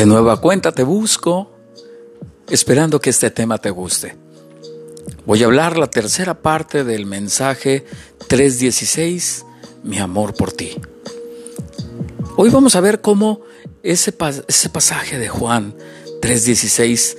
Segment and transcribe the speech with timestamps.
[0.00, 1.50] De nueva cuenta te busco,
[2.48, 4.16] esperando que este tema te guste.
[5.26, 7.84] Voy a hablar la tercera parte del mensaje
[8.26, 9.44] 316,
[9.82, 10.70] mi amor por ti.
[12.36, 13.42] Hoy vamos a ver cómo
[13.82, 14.14] ese,
[14.48, 15.74] ese pasaje de Juan
[16.22, 17.18] 316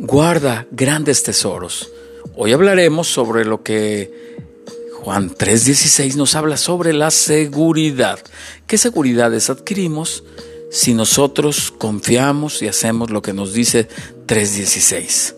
[0.00, 1.88] guarda grandes tesoros.
[2.34, 4.36] Hoy hablaremos sobre lo que
[5.04, 8.18] Juan 3:16 nos habla sobre la seguridad.
[8.66, 10.24] ¿Qué seguridades adquirimos?
[10.70, 13.88] Si nosotros confiamos y hacemos lo que nos dice
[14.26, 15.34] 3.16.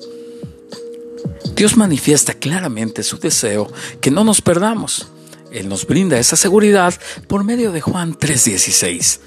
[1.55, 3.71] Dios manifiesta claramente su deseo
[4.01, 5.09] que no nos perdamos.
[5.53, 6.95] Él nos brinda esa seguridad
[7.27, 9.21] por medio de Juan 3:16.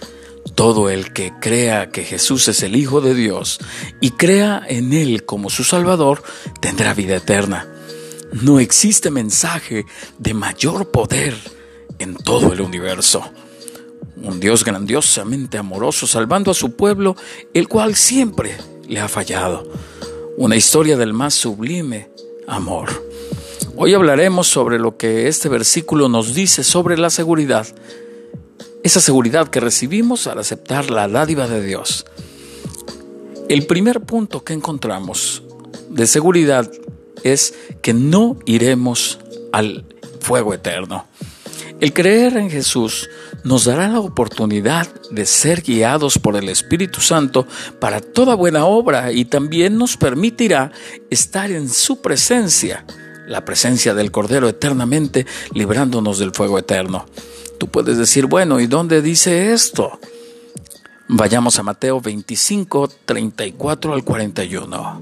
[0.56, 3.60] Todo el que crea que Jesús es el Hijo de Dios
[4.02, 6.22] y crea en Él como su Salvador,
[6.60, 7.68] tendrá vida eterna.
[8.32, 9.86] No existe mensaje
[10.18, 11.36] de mayor poder
[12.00, 13.24] en todo el universo
[14.24, 17.16] un Dios grandiosamente amoroso salvando a su pueblo,
[17.54, 18.58] el cual siempre
[18.88, 19.70] le ha fallado.
[20.38, 22.10] Una historia del más sublime
[22.48, 22.90] amor.
[23.76, 27.68] Hoy hablaremos sobre lo que este versículo nos dice sobre la seguridad,
[28.84, 32.06] esa seguridad que recibimos al aceptar la dádiva de Dios.
[33.50, 35.44] El primer punto que encontramos
[35.90, 36.72] de seguridad
[37.24, 39.20] es que no iremos
[39.52, 39.86] al
[40.20, 41.06] fuego eterno.
[41.80, 43.10] El creer en Jesús
[43.44, 47.48] nos dará la oportunidad de ser guiados por el Espíritu Santo
[47.80, 50.72] para toda buena obra y también nos permitirá
[51.10, 52.86] estar en su presencia,
[53.28, 57.06] la presencia del Cordero eternamente, librándonos del fuego eterno.
[57.60, 60.00] Tú puedes decir, bueno, ¿y dónde dice esto?
[61.08, 65.02] Vayamos a Mateo 25, 34 al 41.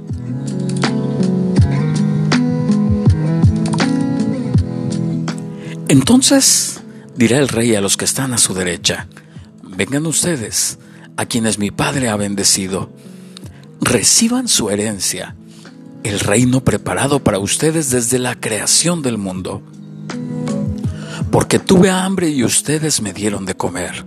[5.88, 6.71] Entonces
[7.16, 9.08] dirá el rey a los que están a su derecha,
[9.64, 10.80] vengan ustedes,
[11.18, 12.92] a quienes mi Padre ha bendecido,
[13.80, 15.36] reciban su herencia,
[16.04, 19.62] el reino preparado para ustedes desde la creación del mundo.
[21.32, 24.06] Porque tuve hambre y ustedes me dieron de comer,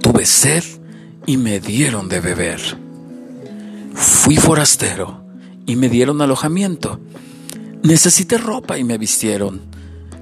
[0.00, 0.64] tuve sed
[1.26, 2.60] y me dieron de beber.
[3.94, 5.24] Fui forastero
[5.66, 7.00] y me dieron alojamiento,
[7.82, 9.72] necesité ropa y me vistieron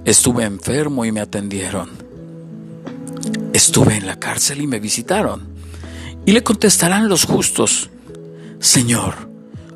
[0.04, 1.90] Estuve enfermo y me atendieron.
[3.52, 5.48] Estuve en la cárcel y me visitaron.
[6.26, 7.90] Y le contestarán los justos,
[8.60, 9.14] Señor,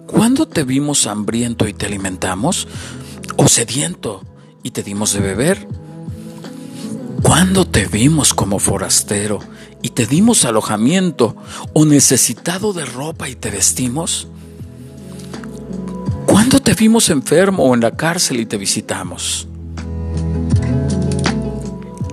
[0.07, 2.69] ¿cuándo te vimos hambriento y te alimentamos?
[3.37, 4.23] ¿O sediento
[4.63, 5.67] y te dimos de beber?
[7.23, 9.41] ¿Cuándo te vimos como forastero
[9.83, 11.35] y te dimos alojamiento
[11.73, 14.29] o necesitado de ropa y te vestimos?
[16.27, 19.49] ¿Cuándo te vimos enfermo o en la cárcel y te visitamos?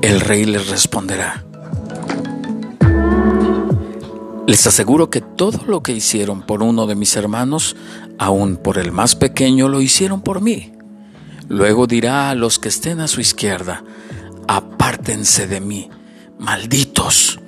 [0.02, 1.44] El rey les responderá,
[4.52, 7.78] les aseguro que todo lo que hicieron por uno de mis hermanos,
[8.18, 10.74] aun por el más pequeño, lo hicieron por mí.
[11.48, 13.86] Luego dirá a los que estén a su izquierda,
[14.50, 15.90] apártense de mí,
[16.38, 17.40] malditos,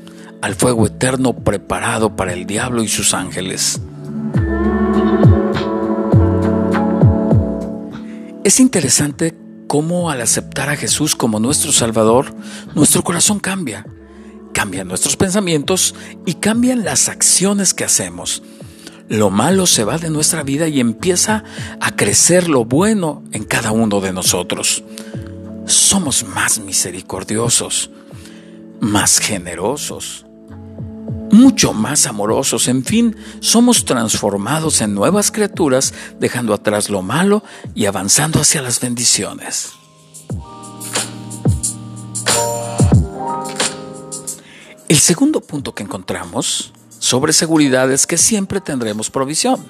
[0.42, 3.82] al fuego eterno preparado para el diablo y sus ángeles.
[8.46, 9.38] Es interesante
[9.68, 12.34] cómo al aceptar a Jesús como nuestro Salvador,
[12.76, 13.86] nuestro corazón cambia.
[14.54, 18.44] Cambian nuestros pensamientos y cambian las acciones que hacemos.
[19.10, 21.44] Lo malo se va de nuestra vida y empieza
[21.82, 24.84] a crecer lo bueno en cada uno de nosotros.
[25.66, 27.90] Somos más misericordiosos,
[28.80, 30.26] más generosos,
[31.32, 37.44] mucho más amorosos, en fin, somos transformados en nuevas criaturas, dejando atrás lo malo
[37.74, 39.74] y avanzando hacia las bendiciones.
[44.94, 49.66] El segundo punto que encontramos sobre seguridad es que siempre tendremos provisión.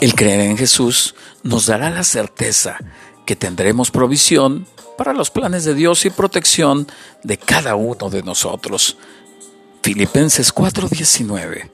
[0.00, 2.78] El creer en Jesús nos dará la certeza
[3.26, 4.66] que tendremos provisión
[4.96, 6.86] para los planes de Dios y protección
[7.24, 8.96] de cada uno de nosotros.
[9.82, 11.70] Filipenses 4:19.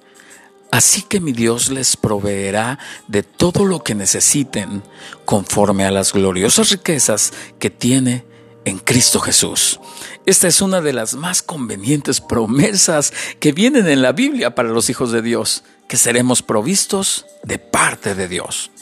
[0.73, 4.83] Así que mi Dios les proveerá de todo lo que necesiten
[5.25, 8.25] conforme a las gloriosas riquezas que tiene
[8.67, 9.81] en Cristo Jesús.
[10.27, 14.91] Esta es una de las más convenientes promesas que vienen en la Biblia para los
[14.91, 18.73] hijos de Dios, que seremos provistos de parte de Dios.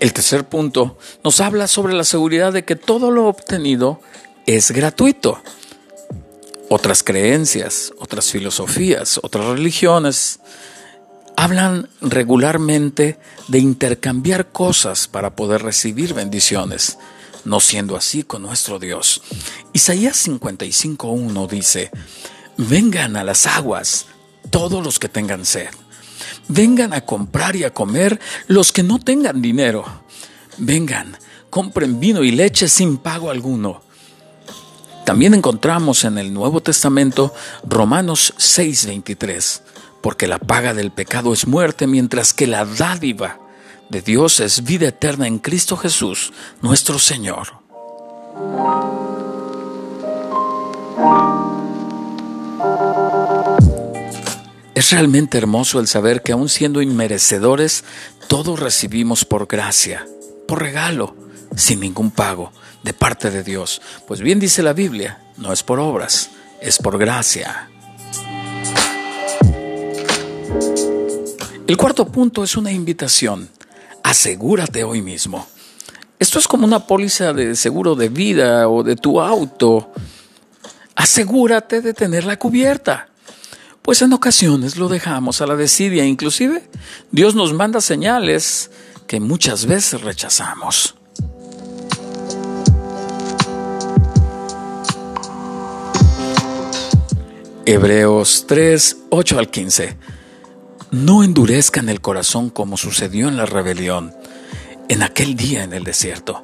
[0.00, 4.00] El tercer punto nos habla sobre la seguridad de que todo lo obtenido
[4.46, 5.42] es gratuito.
[6.70, 10.40] Otras creencias, otras filosofías, otras religiones
[11.36, 13.18] hablan regularmente
[13.48, 16.98] de intercambiar cosas para poder recibir bendiciones.
[17.44, 19.22] no siendo así con nuestro Dios.
[19.72, 21.92] Isaías 55.1 dice,
[22.56, 24.06] vengan a las aguas
[24.50, 25.68] todos los que tengan sed.
[26.48, 28.18] Vengan a comprar y a comer
[28.48, 29.84] los que no tengan dinero.
[30.58, 31.16] Vengan,
[31.50, 33.82] compren vino y leche sin pago alguno.
[35.04, 37.32] También encontramos en el Nuevo Testamento
[37.64, 39.60] Romanos 6:23,
[40.06, 43.40] porque la paga del pecado es muerte, mientras que la dádiva
[43.88, 46.32] de Dios es vida eterna en Cristo Jesús,
[46.62, 47.48] nuestro Señor.
[54.76, 57.82] Es realmente hermoso el saber que aun siendo inmerecedores,
[58.28, 60.06] todos recibimos por gracia,
[60.46, 61.16] por regalo,
[61.56, 62.52] sin ningún pago,
[62.84, 63.82] de parte de Dios.
[64.06, 66.30] Pues bien dice la Biblia, no es por obras,
[66.60, 67.70] es por gracia.
[71.66, 73.48] El cuarto punto es una invitación.
[74.02, 75.46] Asegúrate hoy mismo.
[76.18, 79.92] Esto es como una póliza de seguro de vida o de tu auto.
[80.94, 83.08] Asegúrate de tenerla cubierta
[83.86, 86.68] pues en ocasiones lo dejamos a la desidia, inclusive
[87.12, 88.72] Dios nos manda señales
[89.06, 90.96] que muchas veces rechazamos.
[97.64, 99.96] Hebreos 3, 8 al 15.
[100.96, 104.14] No endurezcan el corazón como sucedió en la rebelión,
[104.88, 106.42] en aquel día en el desierto.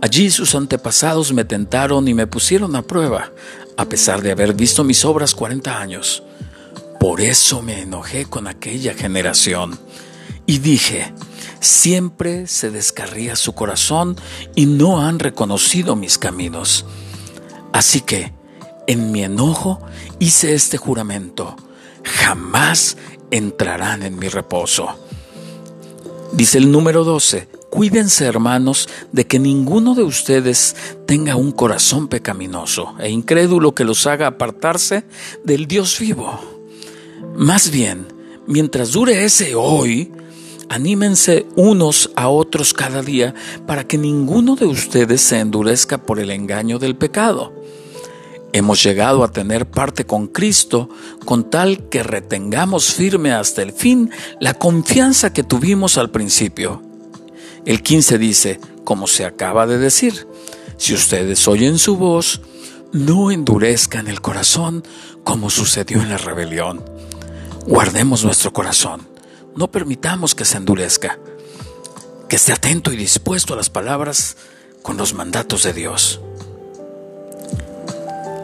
[0.00, 3.32] Allí sus antepasados me tentaron y me pusieron a prueba,
[3.76, 6.22] a pesar de haber visto mis obras 40 años.
[7.00, 9.76] Por eso me enojé con aquella generación
[10.46, 11.12] y dije,
[11.58, 14.14] siempre se descarría su corazón
[14.54, 16.84] y no han reconocido mis caminos.
[17.72, 18.32] Así que,
[18.86, 19.80] en mi enojo,
[20.20, 21.56] hice este juramento,
[22.04, 22.96] jamás
[23.30, 24.88] entrarán en mi reposo.
[26.32, 30.76] Dice el número 12, cuídense hermanos de que ninguno de ustedes
[31.06, 35.04] tenga un corazón pecaminoso e incrédulo que los haga apartarse
[35.42, 36.38] del Dios vivo.
[37.34, 38.06] Más bien,
[38.46, 40.12] mientras dure ese hoy,
[40.68, 43.34] anímense unos a otros cada día
[43.66, 47.57] para que ninguno de ustedes se endurezca por el engaño del pecado.
[48.52, 50.88] Hemos llegado a tener parte con Cristo
[51.24, 54.10] con tal que retengamos firme hasta el fin
[54.40, 56.82] la confianza que tuvimos al principio.
[57.66, 60.26] El 15 dice, como se acaba de decir,
[60.78, 62.40] si ustedes oyen su voz,
[62.92, 64.82] no endurezcan el corazón
[65.24, 66.82] como sucedió en la rebelión.
[67.66, 69.06] Guardemos nuestro corazón.
[69.54, 71.18] No permitamos que se endurezca.
[72.30, 74.38] Que esté atento y dispuesto a las palabras
[74.80, 76.20] con los mandatos de Dios.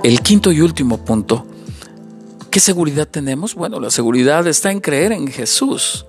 [0.05, 1.47] El quinto y último punto.
[2.51, 3.55] ¿Qué seguridad tenemos?
[3.55, 6.05] Bueno, la seguridad está en creer en Jesús.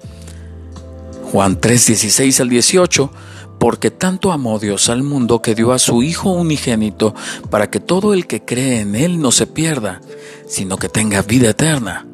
[1.32, 3.10] Juan 3, 16 al 18
[3.58, 7.16] porque tanto amó Dios al mundo que dio a su Hijo unigénito
[7.50, 10.02] para que todo el que cree en Él no se pierda,
[10.46, 12.06] sino que tenga vida eterna.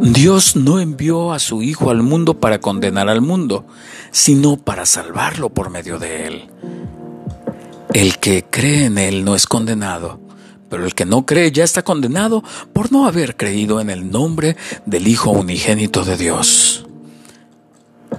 [0.00, 3.64] Dios no envió a su Hijo al mundo para condenar al mundo,
[4.10, 6.50] sino para salvarlo por medio de Él.
[7.92, 10.18] El que cree en Él no es condenado,
[10.70, 14.56] pero el que no cree ya está condenado por no haber creído en el nombre
[14.86, 16.86] del Hijo unigénito de Dios.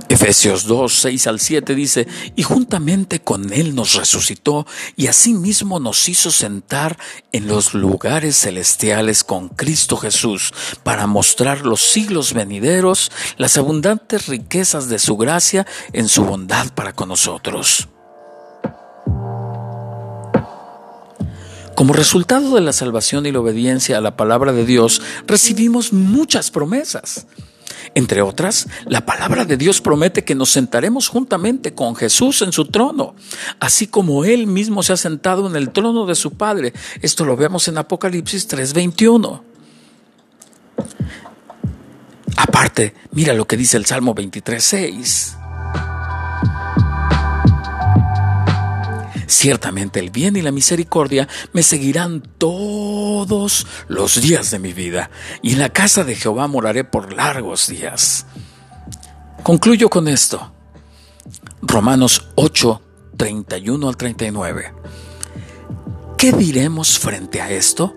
[0.09, 6.07] Efesios 2, 6 al 7 dice, y juntamente con Él nos resucitó y asimismo nos
[6.07, 6.97] hizo sentar
[7.31, 10.53] en los lugares celestiales con Cristo Jesús
[10.83, 16.93] para mostrar los siglos venideros las abundantes riquezas de su gracia en su bondad para
[16.93, 17.87] con nosotros.
[21.75, 26.51] Como resultado de la salvación y la obediencia a la palabra de Dios, recibimos muchas
[26.51, 27.25] promesas.
[27.95, 32.65] Entre otras, la palabra de Dios promete que nos sentaremos juntamente con Jesús en su
[32.65, 33.15] trono,
[33.59, 36.73] así como Él mismo se ha sentado en el trono de su Padre.
[37.01, 39.43] Esto lo vemos en Apocalipsis 3:21.
[42.35, 45.42] Aparte, mira lo que dice el Salmo 23:6.
[49.27, 55.09] Ciertamente el bien y la misericordia me seguirán todos los días de mi vida,
[55.41, 58.25] y en la casa de Jehová moraré por largos días.
[59.43, 60.53] Concluyo con esto.
[61.61, 62.81] Romanos 8,
[63.17, 64.73] 31 al 39.
[66.17, 67.95] ¿Qué diremos frente a esto?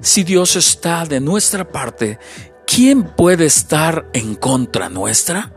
[0.00, 2.18] Si Dios está de nuestra parte,
[2.66, 5.52] ¿quién puede estar en contra nuestra?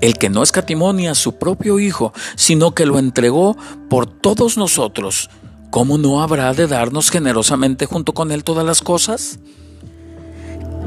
[0.00, 3.56] El que no escatimonia a su propio Hijo, sino que lo entregó
[3.88, 5.30] por todos nosotros,
[5.70, 9.38] ¿cómo no habrá de darnos generosamente junto con Él todas las cosas?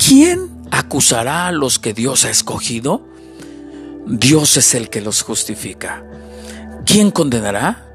[0.06, 3.06] ¿Quién acusará a los que Dios ha escogido?
[4.06, 6.04] Dios es el que los justifica.
[6.86, 7.90] ¿Quién condenará?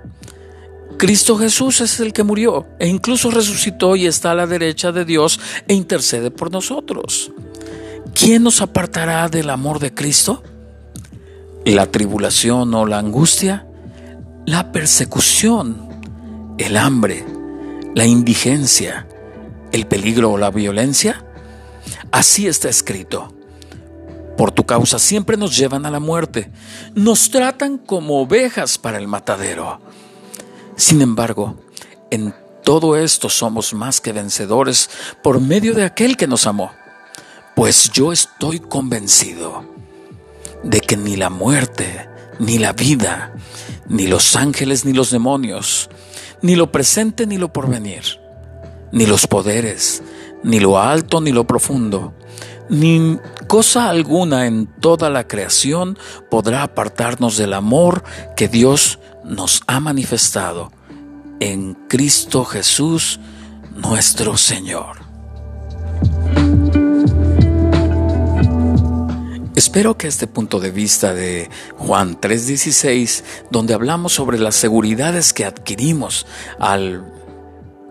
[0.97, 5.05] Cristo Jesús es el que murió e incluso resucitó y está a la derecha de
[5.05, 7.31] Dios e intercede por nosotros.
[8.15, 10.43] ¿Quién nos apartará del amor de Cristo?
[11.65, 13.67] ¿La tribulación o la angustia?
[14.47, 15.89] ¿La persecución?
[16.57, 17.25] ¿El hambre?
[17.95, 19.07] ¿La indigencia?
[19.73, 21.25] ¿El peligro o la violencia?
[22.11, 23.35] Así está escrito.
[24.37, 26.51] Por tu causa siempre nos llevan a la muerte,
[26.95, 29.81] nos tratan como ovejas para el matadero.
[30.77, 31.57] Sin embargo,
[32.11, 34.89] en todo esto somos más que vencedores
[35.23, 36.71] por medio de aquel que nos amó,
[37.57, 39.78] pues yo estoy convencido
[40.63, 43.33] de que ni la muerte, ni la vida,
[43.89, 45.89] ni los ángeles, ni los demonios,
[46.43, 48.03] ni lo presente, ni lo porvenir,
[48.93, 50.03] ni los poderes,
[50.43, 52.15] ni lo alto, ni lo profundo,
[52.69, 55.99] ni cosa alguna en toda la creación
[56.31, 58.05] podrá apartarnos del amor
[58.37, 60.71] que Dios nos ha manifestado
[61.41, 63.21] en Cristo Jesús
[63.75, 65.08] nuestro Señor.
[69.69, 75.45] Espero que este punto de vista de Juan 3:16, donde hablamos sobre las seguridades que
[75.45, 76.25] adquirimos
[76.59, 77.05] al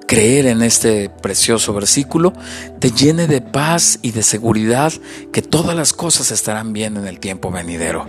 [0.07, 2.33] creer en este precioso versículo
[2.79, 4.91] te llene de paz y de seguridad
[5.31, 8.07] que todas las cosas estarán bien en el tiempo venidero.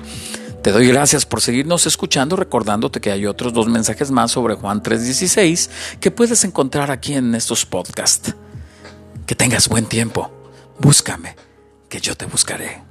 [0.62, 4.82] Te doy gracias por seguirnos escuchando, recordándote que hay otros dos mensajes más sobre Juan
[4.82, 5.68] 3:16
[6.00, 8.34] que puedes encontrar aquí en estos podcasts.
[9.26, 10.30] Que tengas buen tiempo.
[10.78, 11.36] Búscame,
[11.90, 12.87] que yo te buscaré.